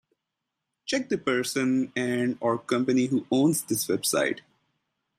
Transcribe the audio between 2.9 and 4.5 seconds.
who owns this website.